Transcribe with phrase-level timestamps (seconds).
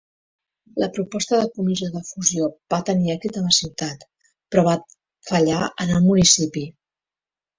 [0.83, 4.05] La proposta de comissió de fusió va tenir èxit a la ciutat,
[4.55, 4.75] però va
[5.33, 6.65] fallar en el municipi.